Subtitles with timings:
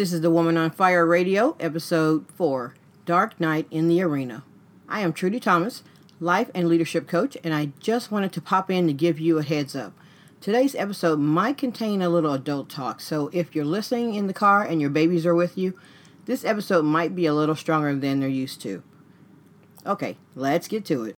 [0.00, 4.44] This is the Woman on Fire Radio, episode 4 Dark Night in the Arena.
[4.88, 5.82] I am Trudy Thomas,
[6.18, 9.42] life and leadership coach, and I just wanted to pop in to give you a
[9.42, 9.92] heads up.
[10.40, 14.62] Today's episode might contain a little adult talk, so if you're listening in the car
[14.62, 15.78] and your babies are with you,
[16.24, 18.82] this episode might be a little stronger than they're used to.
[19.84, 21.14] Okay, let's get to it.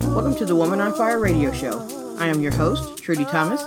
[0.00, 1.86] Welcome to the Woman on Fire radio show.
[2.18, 3.64] I am your host, Trudy Thomas,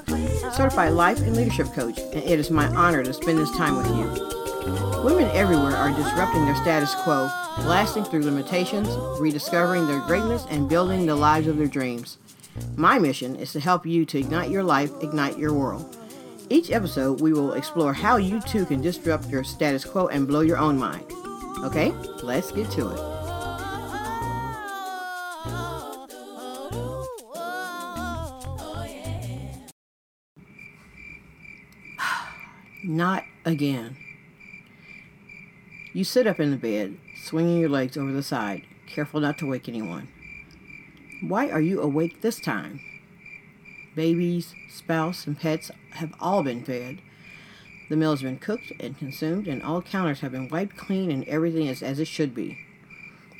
[0.56, 3.88] certified life and leadership coach, and it is my honor to spend this time with
[3.90, 4.39] you.
[4.66, 11.06] Women everywhere are disrupting their status quo, blasting through limitations, rediscovering their greatness, and building
[11.06, 12.18] the lives of their dreams.
[12.76, 15.96] My mission is to help you to ignite your life, ignite your world.
[16.50, 20.42] Each episode, we will explore how you too can disrupt your status quo and blow
[20.42, 21.06] your own mind.
[21.64, 21.92] Okay,
[22.22, 23.00] let's get to it.
[32.84, 33.96] Not again.
[35.94, 39.48] You sit up in the bed, swinging your legs over the side, careful not to
[39.48, 40.08] wake anyone.
[41.22, 42.80] Why are you awake this time?
[43.96, 47.02] Babies, spouse, and pets have all been fed.
[47.90, 51.24] The meal has been cooked and consumed, and all counters have been wiped clean, and
[51.26, 52.60] everything is as it should be.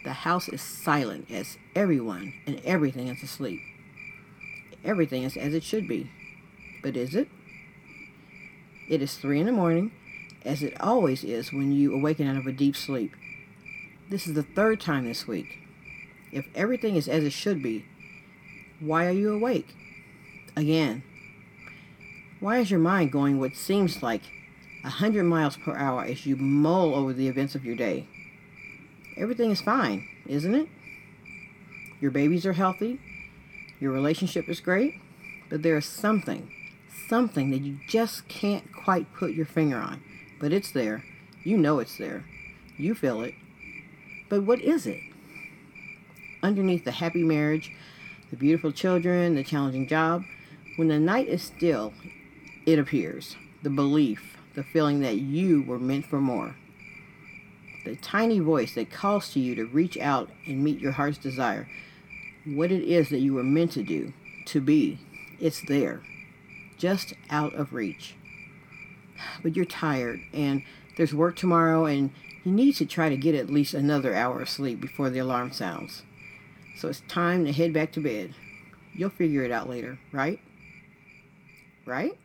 [0.04, 3.60] The house is silent as everyone and everything is asleep.
[4.84, 6.10] Everything is as it should be.
[6.82, 7.28] But is it?
[8.88, 9.92] It is three in the morning,
[10.46, 13.14] as it always is when you awaken out of a deep sleep.
[14.10, 15.60] This is the third time this week.
[16.32, 17.86] If everything is as it should be,
[18.80, 19.76] why are you awake?
[20.56, 21.04] Again.
[22.40, 24.22] Why is your mind going what seems like
[24.84, 28.08] a hundred miles per hour as you mull over the events of your day?
[29.18, 30.70] Everything is fine, isn't it?
[32.00, 33.02] Your babies are healthy,
[33.80, 34.96] your relationship is great,
[35.50, 36.50] but there is something
[37.10, 40.02] something that you just can't quite put your finger on,
[40.40, 41.04] but it's there.
[41.44, 42.26] You know it's there.
[42.78, 43.36] You feel it.
[44.30, 45.00] But what is it?
[46.42, 47.72] Underneath the happy marriage,
[48.30, 50.24] the beautiful children, the challenging job,
[50.78, 51.94] when the night is still,
[52.66, 56.56] it appears the belief, the feeling that you were meant for more.
[57.84, 61.68] The tiny voice that calls to you to reach out and meet your heart's desire.
[62.46, 64.14] What it is that you were meant to do,
[64.46, 65.00] to be,
[65.40, 66.02] it's there
[66.80, 68.16] just out of reach.
[69.44, 70.64] But you're tired and
[70.98, 72.12] there's work tomorrow and
[72.44, 75.52] you need to try to get at least another hour of sleep before the alarm
[75.52, 76.04] sounds.
[76.78, 78.34] So it's time to head back to bed.
[78.94, 80.40] You'll figure it out later, right?
[81.86, 82.18] Right?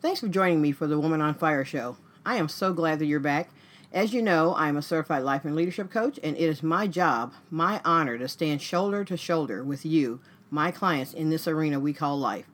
[0.00, 1.96] Thanks for joining me for the Woman on Fire show.
[2.24, 3.50] I am so glad that you're back.
[3.92, 6.86] As you know, I am a certified life and leadership coach, and it is my
[6.86, 10.20] job, my honor, to stand shoulder to shoulder with you
[10.50, 12.46] my clients in this arena we call life.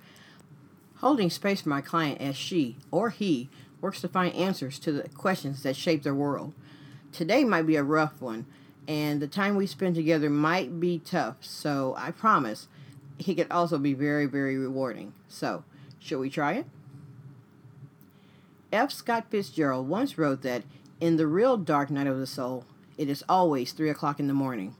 [1.04, 3.50] Holding space for my client as she or he
[3.82, 6.54] works to find answers to the questions that shape their world.
[7.12, 8.46] Today might be a rough one,
[8.88, 12.68] and the time we spend together might be tough, so I promise
[13.18, 15.12] it could also be very, very rewarding.
[15.28, 15.64] So,
[15.98, 16.66] shall we try it?
[18.72, 18.90] F.
[18.90, 20.62] Scott Fitzgerald once wrote that
[21.02, 22.64] in the real dark night of the soul,
[22.96, 24.74] it is always three o'clock in the morning.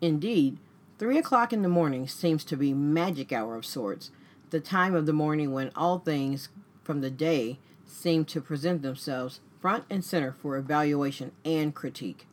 [0.00, 0.58] Indeed,
[0.98, 4.10] Three o'clock in the morning seems to be magic hour of sorts,
[4.50, 6.48] the time of the morning when all things
[6.82, 12.26] from the day seem to present themselves front and center for evaluation and critique.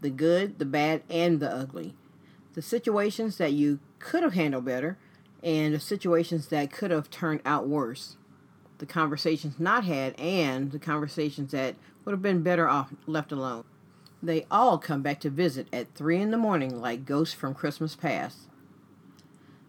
[0.00, 1.94] The good, the bad, and the ugly.
[2.54, 4.96] The situations that you could have handled better,
[5.42, 8.16] and the situations that could have turned out worse.
[8.78, 13.64] The conversations not had, and the conversations that would have been better off left alone.
[14.22, 17.94] They all come back to visit at three in the morning like ghosts from Christmas
[17.94, 18.49] past.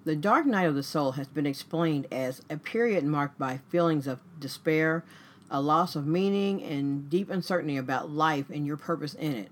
[0.03, 4.07] The dark night of the soul has been explained as a period marked by feelings
[4.07, 5.03] of despair,
[5.51, 9.51] a loss of meaning, and deep uncertainty about life and your purpose in it.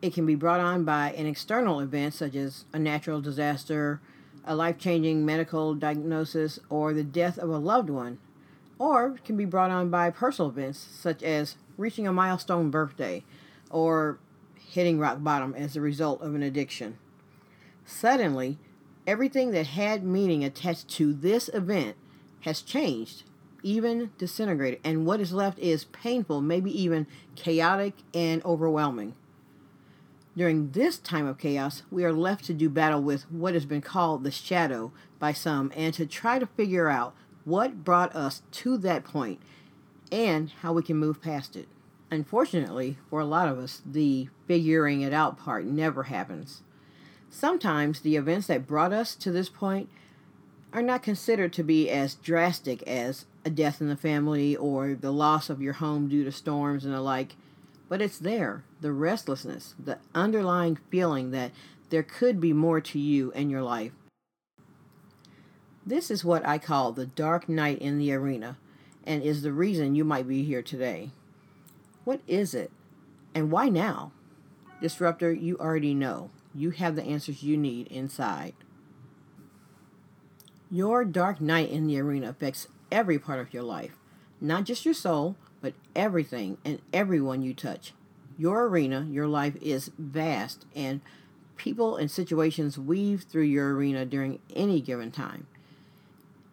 [0.00, 4.00] It can be brought on by an external event such as a natural disaster,
[4.44, 8.18] a life changing medical diagnosis, or the death of a loved one,
[8.76, 13.22] or can be brought on by personal events such as reaching a milestone birthday,
[13.70, 14.18] or
[14.58, 16.98] hitting rock bottom as a result of an addiction.
[17.86, 18.58] Suddenly,
[19.06, 21.96] everything that had meaning attached to this event
[22.40, 23.24] has changed,
[23.62, 27.06] even disintegrated, and what is left is painful, maybe even
[27.36, 29.14] chaotic and overwhelming.
[30.36, 33.82] During this time of chaos, we are left to do battle with what has been
[33.82, 37.14] called the shadow by some and to try to figure out
[37.44, 39.40] what brought us to that point
[40.10, 41.68] and how we can move past it.
[42.10, 46.62] Unfortunately, for a lot of us, the figuring it out part never happens.
[47.34, 49.88] Sometimes the events that brought us to this point
[50.70, 55.10] are not considered to be as drastic as a death in the family or the
[55.10, 57.34] loss of your home due to storms and the like,
[57.88, 61.52] but it's there the restlessness, the underlying feeling that
[61.88, 63.92] there could be more to you and your life.
[65.86, 68.58] This is what I call the dark night in the arena
[69.04, 71.10] and is the reason you might be here today.
[72.04, 72.70] What is it
[73.34, 74.12] and why now?
[74.82, 76.30] Disruptor, you already know.
[76.54, 78.54] You have the answers you need inside.
[80.70, 83.96] Your dark night in the arena affects every part of your life,
[84.40, 87.92] not just your soul, but everything and everyone you touch.
[88.38, 91.00] Your arena, your life is vast, and
[91.56, 95.46] people and situations weave through your arena during any given time.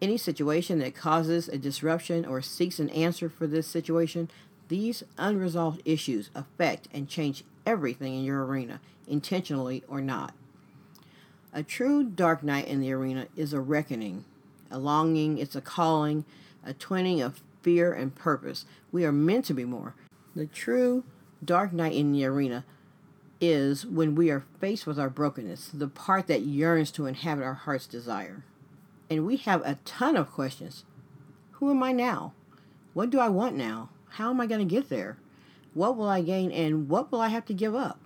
[0.00, 4.30] Any situation that causes a disruption or seeks an answer for this situation,
[4.68, 10.34] these unresolved issues affect and change everything in your arena, intentionally or not.
[11.52, 14.24] A true dark night in the arena is a reckoning,
[14.70, 16.24] a longing, it's a calling,
[16.64, 18.64] a twinning of fear and purpose.
[18.92, 19.94] We are meant to be more.
[20.36, 21.04] The true
[21.44, 22.64] dark night in the arena
[23.40, 27.54] is when we are faced with our brokenness, the part that yearns to inhabit our
[27.54, 28.44] heart's desire.
[29.08, 30.84] And we have a ton of questions.
[31.52, 32.32] Who am I now?
[32.92, 33.88] What do I want now?
[34.10, 35.16] How am I going to get there?
[35.74, 38.00] What will I gain and what will I have to give up?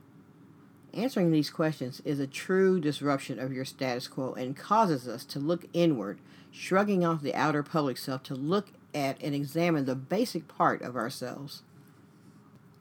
[0.93, 5.41] Answering these questions is a true disruption of your status quo and causes us to
[5.41, 6.19] look inward,
[6.53, 10.95] shrugging off the outer public self to look at and examine the basic part of
[10.95, 11.63] ourselves.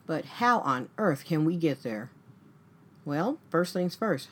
[0.06, 2.12] But how on earth can we get there?
[3.06, 4.30] Well, first things first,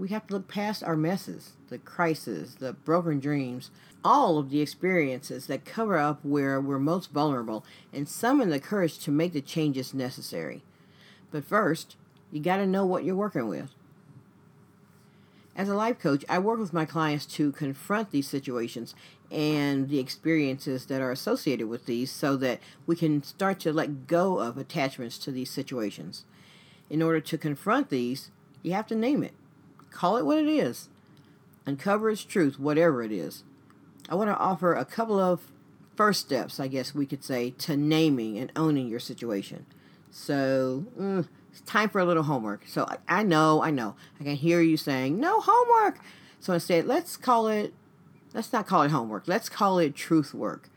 [0.00, 3.70] we have to look past our messes, the crises, the broken dreams,
[4.02, 8.98] all of the experiences that cover up where we're most vulnerable, and summon the courage
[8.98, 10.62] to make the changes necessary.
[11.30, 11.96] But first,
[12.32, 13.70] you got to know what you're working with.
[15.54, 18.94] As a life coach, I work with my clients to confront these situations
[19.30, 24.06] and the experiences that are associated with these so that we can start to let
[24.06, 26.24] go of attachments to these situations.
[26.88, 28.30] In order to confront these,
[28.62, 29.34] you have to name it.
[29.90, 30.88] Call it what it is.
[31.66, 33.44] Uncover its truth, whatever it is.
[34.08, 35.40] I want to offer a couple of
[35.96, 39.66] first steps, I guess we could say, to naming and owning your situation.
[40.10, 42.62] So, mm, it's time for a little homework.
[42.66, 43.96] So I, I know, I know.
[44.20, 45.98] I can hear you saying, no homework.
[46.38, 47.74] So instead, let's call it,
[48.32, 49.24] let's not call it homework.
[49.26, 50.68] Let's call it truth work.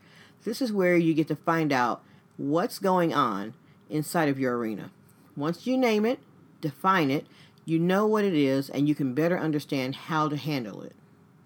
[0.44, 2.02] This is where you get to find out
[2.36, 3.54] what's going on
[3.88, 4.90] inside of your arena.
[5.36, 6.20] Once you name it,
[6.60, 7.26] define it,
[7.64, 10.94] you know what it is, and you can better understand how to handle it.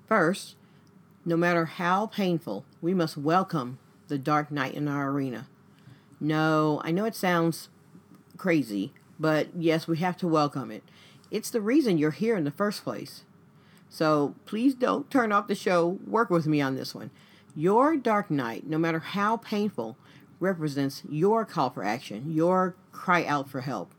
[0.07, 0.57] First,
[1.25, 3.79] no matter how painful, we must welcome
[4.09, 5.47] the dark night in our arena.
[6.21, 7.69] No, I know it sounds
[8.37, 10.83] crazy, but yes, we have to welcome it.
[11.31, 13.25] It's the reason you're here in the first place.
[13.89, 15.99] So please don't turn off the show.
[16.07, 17.11] Work with me on this one.
[17.55, 19.97] Your dark night, no matter how painful,
[20.41, 23.93] represents your call for action, your cry out for help.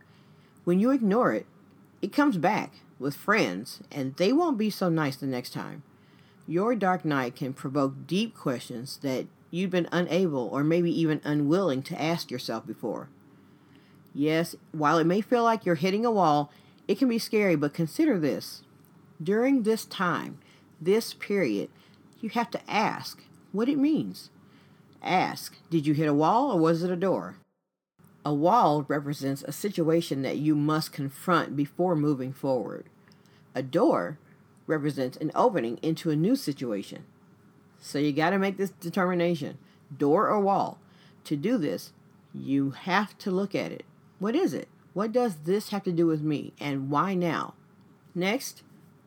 [0.63, 1.45] When you ignore it,
[2.01, 5.83] it comes back with friends, and they won't be so nice the next time.
[6.47, 11.83] Your dark night can provoke deep questions that you've been unable or maybe even unwilling
[11.83, 13.09] to ask yourself before.
[14.13, 16.51] Yes, while it may feel like you're hitting a wall,
[16.87, 18.63] it can be scary, but consider this.
[19.21, 20.39] During this time,
[20.81, 21.69] this period,
[22.19, 24.29] you have to ask what it means.
[25.03, 27.37] Ask, did you hit a wall or was it a door?
[28.25, 32.85] A wall represents a situation that you must confront before moving forward.
[33.55, 34.17] A door
[34.67, 37.05] represents an opening into a new situation.
[37.79, 39.57] So you got to make this determination
[39.95, 40.79] door or wall.
[41.25, 41.91] To do this,
[42.33, 43.85] you have to look at it.
[44.19, 44.67] What is it?
[44.93, 46.53] What does this have to do with me?
[46.59, 47.53] And why now?
[48.13, 48.63] Next,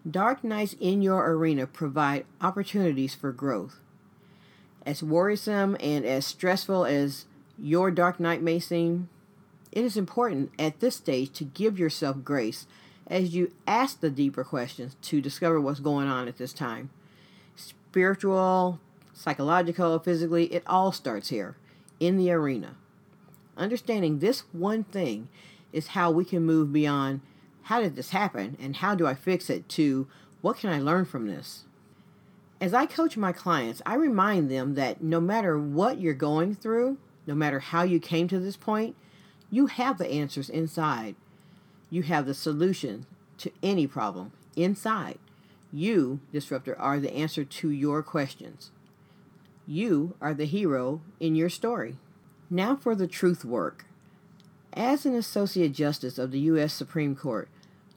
[0.09, 3.81] dark nights in your arena provide opportunities for growth.
[4.87, 7.27] As worrisome and as stressful as
[7.63, 9.09] your dark night may seem,
[9.71, 12.67] it is important at this stage to give yourself grace
[13.07, 16.91] as you ask the deeper questions to discover what's going on at this time.
[17.55, 18.81] Spiritual,
[19.15, 21.57] psychological, physically, it all starts here
[22.01, 22.75] in the arena.
[23.57, 25.29] Understanding this one thing
[25.73, 27.21] is how we can move beyond
[27.63, 30.09] how did this happen and how do I fix it to
[30.41, 31.65] what can I learn from this?
[32.61, 36.99] As I coach my clients, I remind them that no matter what you're going through,
[37.27, 38.97] no matter how you came to this point,
[39.51, 41.15] you have the answers inside.
[41.91, 43.07] You have the solution
[43.39, 45.19] to any problem inside.
[45.73, 48.71] You, disruptor, are the answer to your questions.
[49.67, 51.97] You are the hero in your story.
[52.51, 53.87] Now for the truth work.
[54.75, 56.73] As an Associate Justice of the U.S.
[56.73, 57.49] Supreme Court,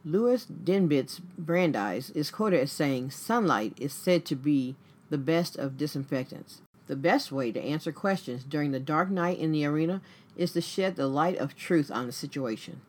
[0.04, 4.76] Louis Dembitz Brandeis is quoted as saying, Sunlight is said to be
[5.10, 6.62] the best of disinfectants.
[6.88, 10.02] The best way to answer questions during the dark night in the arena
[10.38, 12.82] is to shed the light of truth on the situation.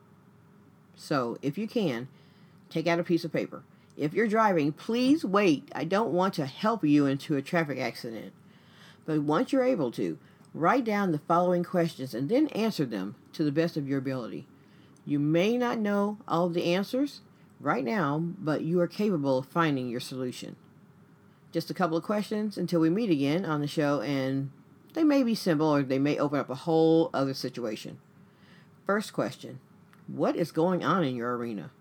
[0.95, 2.07] So, if you can,
[2.69, 3.63] take out a piece of paper.
[3.95, 5.71] If you're driving, please wait.
[5.73, 8.33] I don't want to help you into a traffic accident.
[9.05, 10.19] But once you're able to,
[10.53, 14.47] write down the following questions and then answer them to the best of your ability.
[15.05, 17.21] You may not know all the answers
[17.59, 20.55] right now, but you are capable of finding your solution.
[21.57, 24.51] Just a couple of questions until we meet again on the show, and
[24.93, 27.97] they may be simple or they may open up a whole other situation.
[28.85, 29.59] First question
[30.05, 31.71] What is going on in your arena?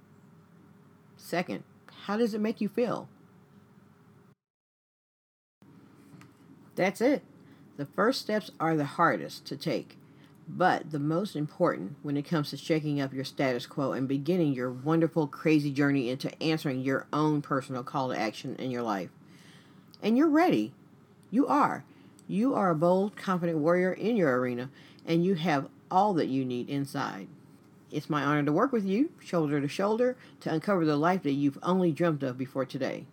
[1.18, 1.62] Second,
[2.06, 3.10] how does it make you feel?
[6.74, 7.22] That's it.
[7.76, 9.98] The first steps are the hardest to take,
[10.48, 14.54] but the most important when it comes to shaking up your status quo and beginning
[14.54, 19.10] your wonderful, crazy journey into answering your own personal call to action in your life.
[20.06, 20.72] And you're ready.
[21.32, 21.84] You are.
[22.28, 24.70] You are a bold, confident warrior in your arena,
[25.04, 27.26] and you have all that you need inside.
[27.90, 31.32] It's my honor to work with you, shoulder to shoulder, to uncover the life that
[31.32, 33.06] you've only dreamt of before today.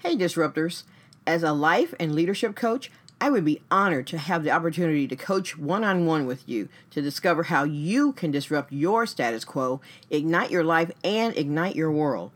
[0.00, 0.82] Hey, disruptors.
[1.26, 2.90] As a life and leadership coach,
[3.24, 6.68] I would be honored to have the opportunity to coach one on one with you
[6.90, 11.90] to discover how you can disrupt your status quo, ignite your life, and ignite your
[11.90, 12.32] world.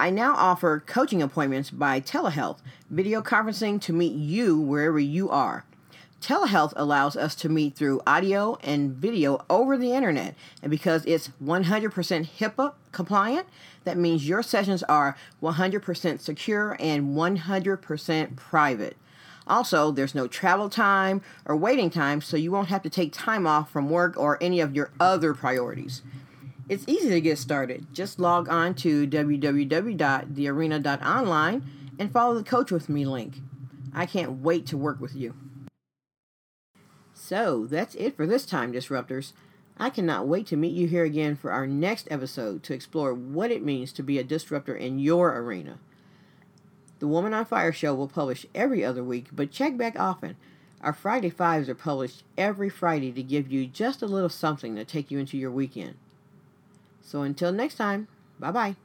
[0.00, 2.58] I now offer coaching appointments by telehealth,
[2.90, 5.66] video conferencing to meet you wherever you are.
[6.20, 11.30] Telehealth allows us to meet through audio and video over the internet, and because it's
[11.40, 13.46] 100% HIPAA compliant,
[13.84, 18.96] that means your sessions are 100% secure and 100% private.
[19.46, 23.46] Also, there's no travel time or waiting time, so you won't have to take time
[23.46, 26.02] off from work or any of your other priorities.
[26.68, 27.86] It's easy to get started.
[27.92, 31.62] Just log on to www.thearena.online
[31.98, 33.34] and follow the Coach with Me link.
[33.92, 35.34] I can't wait to work with you.
[37.12, 39.32] So, that's it for this time, Disruptors.
[39.76, 43.50] I cannot wait to meet you here again for our next episode to explore what
[43.50, 45.78] it means to be a disruptor in your arena.
[46.98, 50.36] The Woman on Fire show will publish every other week, but check back often.
[50.80, 54.84] Our Friday Fives are published every Friday to give you just a little something to
[54.84, 55.94] take you into your weekend.
[57.00, 58.08] So until next time,
[58.38, 58.76] bye bye.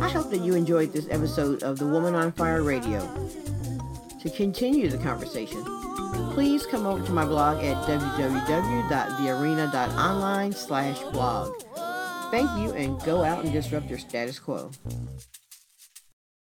[0.00, 3.00] I hope that you enjoyed this episode of the Woman on Fire Radio.
[4.20, 5.62] To continue the conversation,
[6.32, 11.52] please come over to my blog at www.thearena.online slash blog.
[12.30, 14.70] Thank you and go out and disrupt your status quo.